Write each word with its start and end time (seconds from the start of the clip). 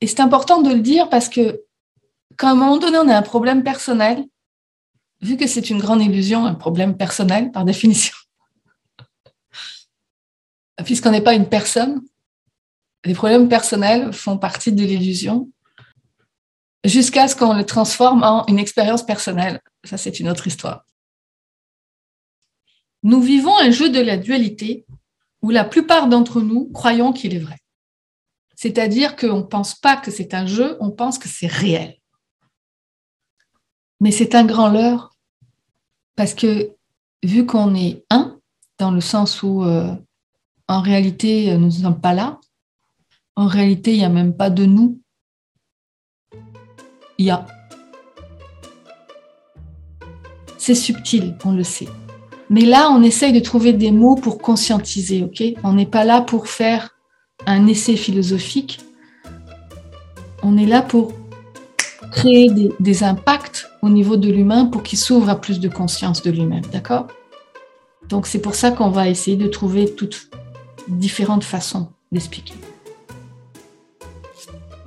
et 0.00 0.06
c'est 0.06 0.20
important 0.20 0.62
de 0.62 0.70
le 0.70 0.80
dire 0.80 1.08
parce 1.08 1.28
que 1.28 1.62
quand 2.36 2.48
à 2.48 2.52
un 2.52 2.54
moment 2.54 2.78
donné 2.78 2.98
on 2.98 3.08
a 3.08 3.16
un 3.16 3.22
problème 3.22 3.62
personnel, 3.62 4.24
vu 5.20 5.36
que 5.36 5.46
c'est 5.46 5.70
une 5.70 5.78
grande 5.78 6.02
illusion, 6.02 6.46
un 6.46 6.54
problème 6.54 6.96
personnel 6.96 7.50
par 7.50 7.64
définition, 7.64 8.16
puisqu'on 10.84 11.10
n'est 11.10 11.20
pas 11.20 11.34
une 11.34 11.48
personne, 11.48 12.00
les 13.04 13.14
problèmes 13.14 13.48
personnels 13.48 14.12
font 14.12 14.38
partie 14.38 14.72
de 14.72 14.84
l'illusion 14.84 15.50
jusqu'à 16.84 17.28
ce 17.28 17.36
qu'on 17.36 17.54
le 17.54 17.64
transforme 17.64 18.22
en 18.22 18.46
une 18.46 18.58
expérience 18.58 19.04
personnelle. 19.04 19.60
Ça, 19.84 19.96
c'est 19.96 20.20
une 20.20 20.28
autre 20.28 20.46
histoire. 20.46 20.84
Nous 23.02 23.20
vivons 23.20 23.56
un 23.56 23.70
jeu 23.70 23.90
de 23.90 24.00
la 24.00 24.16
dualité 24.16 24.84
où 25.42 25.50
la 25.50 25.64
plupart 25.64 26.08
d'entre 26.08 26.40
nous 26.40 26.68
croyons 26.70 27.12
qu'il 27.12 27.34
est 27.34 27.40
vrai. 27.40 27.56
C'est-à-dire 28.60 29.14
qu'on 29.14 29.36
ne 29.36 29.42
pense 29.42 29.76
pas 29.76 29.96
que 29.96 30.10
c'est 30.10 30.34
un 30.34 30.44
jeu, 30.44 30.76
on 30.80 30.90
pense 30.90 31.16
que 31.16 31.28
c'est 31.28 31.46
réel. 31.46 31.94
Mais 34.00 34.10
c'est 34.10 34.34
un 34.34 34.44
grand 34.44 34.68
leurre, 34.68 35.14
parce 36.16 36.34
que 36.34 36.72
vu 37.22 37.46
qu'on 37.46 37.76
est 37.76 38.04
un, 38.10 38.40
dans 38.80 38.90
le 38.90 39.00
sens 39.00 39.44
où 39.44 39.62
euh, 39.62 39.94
en 40.66 40.80
réalité 40.80 41.56
nous 41.56 41.66
ne 41.66 41.70
sommes 41.70 42.00
pas 42.00 42.14
là, 42.14 42.40
en 43.36 43.46
réalité 43.46 43.92
il 43.92 43.98
n'y 43.98 44.04
a 44.04 44.08
même 44.08 44.36
pas 44.36 44.50
de 44.50 44.64
nous, 44.64 45.00
il 47.16 47.26
y 47.26 47.30
a. 47.30 47.46
C'est 50.56 50.74
subtil, 50.74 51.38
on 51.44 51.52
le 51.52 51.62
sait. 51.62 51.88
Mais 52.50 52.62
là, 52.62 52.90
on 52.90 53.04
essaye 53.04 53.32
de 53.32 53.38
trouver 53.38 53.72
des 53.72 53.92
mots 53.92 54.16
pour 54.16 54.38
conscientiser, 54.38 55.22
ok? 55.22 55.44
On 55.62 55.74
n'est 55.74 55.86
pas 55.86 56.04
là 56.04 56.22
pour 56.22 56.48
faire 56.48 56.97
un 57.46 57.66
essai 57.66 57.96
philosophique. 57.96 58.80
On 60.42 60.56
est 60.56 60.66
là 60.66 60.82
pour 60.82 61.12
créer 62.12 62.50
des, 62.80 63.04
impacts 63.04 63.68
au 63.82 63.88
niveau 63.88 64.16
de 64.16 64.30
l'humain 64.30 64.66
pour 64.66 64.82
qu'il 64.82 64.98
s'ouvre 64.98 65.28
à 65.28 65.40
plus 65.40 65.60
de 65.60 65.68
conscience 65.68 66.22
de 66.22 66.30
lui-même, 66.30 66.64
d'accord? 66.72 67.08
Donc 68.08 68.26
c'est 68.26 68.40
pour 68.40 68.54
ça 68.54 68.70
qu'on 68.70 68.90
va 68.90 69.08
essayer 69.08 69.36
de 69.36 69.46
trouver 69.46 69.94
toutes 69.94 70.30
différentes 70.88 71.44
façons 71.44 71.88
d'expliquer. 72.10 72.54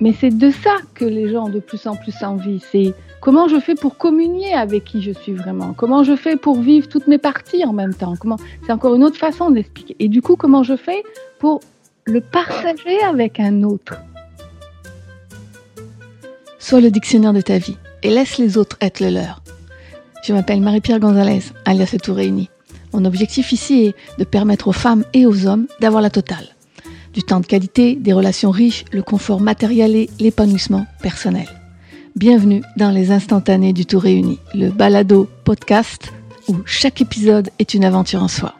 Mais 0.00 0.12
c'est 0.12 0.36
de 0.36 0.50
ça 0.50 0.76
que 0.94 1.04
les 1.04 1.30
gens 1.30 1.44
ont 1.44 1.48
de 1.48 1.60
plus 1.60 1.86
en 1.86 1.94
plus 1.94 2.24
envie. 2.24 2.60
C'est 2.72 2.92
comment 3.20 3.46
je 3.46 3.60
fais 3.60 3.76
pour 3.76 3.98
communier 3.98 4.52
avec 4.52 4.84
qui 4.84 5.00
je 5.00 5.12
suis 5.12 5.32
vraiment? 5.32 5.74
Comment 5.74 6.02
je 6.02 6.16
fais 6.16 6.36
pour 6.36 6.60
vivre 6.60 6.88
toutes 6.88 7.06
mes 7.06 7.18
parties 7.18 7.64
en 7.64 7.72
même 7.72 7.94
temps? 7.94 8.14
Comment 8.20 8.36
c'est 8.66 8.72
encore 8.72 8.96
une 8.96 9.04
autre 9.04 9.16
façon 9.16 9.50
d'expliquer. 9.50 9.94
Et 10.00 10.08
du 10.08 10.20
coup, 10.20 10.34
comment 10.34 10.64
je 10.64 10.76
fais 10.76 11.04
pour 11.38 11.60
le 12.04 12.20
partager 12.20 13.00
avec 13.02 13.38
un 13.38 13.62
autre. 13.62 13.96
Sois 16.58 16.80
le 16.80 16.90
dictionnaire 16.90 17.32
de 17.32 17.40
ta 17.40 17.58
vie 17.58 17.76
et 18.02 18.10
laisse 18.10 18.38
les 18.38 18.56
autres 18.56 18.76
être 18.80 19.00
le 19.00 19.10
leur. 19.10 19.42
Je 20.24 20.32
m'appelle 20.32 20.60
Marie-Pierre 20.60 21.00
Gonzalez, 21.00 21.42
alias 21.64 21.96
Tout 22.02 22.14
Réuni. 22.14 22.48
Mon 22.92 23.04
objectif 23.04 23.52
ici 23.52 23.86
est 23.86 24.18
de 24.18 24.24
permettre 24.24 24.68
aux 24.68 24.72
femmes 24.72 25.04
et 25.12 25.26
aux 25.26 25.46
hommes 25.46 25.66
d'avoir 25.80 26.02
la 26.02 26.10
totale 26.10 26.48
du 27.12 27.22
temps 27.22 27.40
de 27.40 27.46
qualité, 27.46 27.94
des 27.94 28.12
relations 28.12 28.50
riches, 28.50 28.84
le 28.92 29.02
confort 29.02 29.40
matériel 29.40 29.94
et 29.94 30.08
l'épanouissement 30.18 30.86
personnel. 31.02 31.46
Bienvenue 32.16 32.62
dans 32.76 32.90
les 32.90 33.10
instantanés 33.10 33.72
du 33.72 33.86
Tout 33.86 33.98
Réuni, 33.98 34.38
le 34.54 34.70
balado 34.70 35.28
podcast 35.44 36.12
où 36.48 36.56
chaque 36.64 37.00
épisode 37.00 37.50
est 37.58 37.74
une 37.74 37.84
aventure 37.84 38.22
en 38.22 38.28
soi. 38.28 38.54